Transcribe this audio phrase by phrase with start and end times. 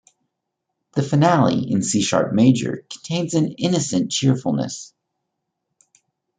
[0.93, 4.95] The finale, in C-sharp major, contains an innocent cheerfulness.